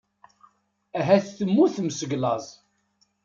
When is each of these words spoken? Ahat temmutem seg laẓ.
Ahat 0.99 1.25
temmutem 1.37 1.89
seg 1.91 2.11
laẓ. 2.21 2.47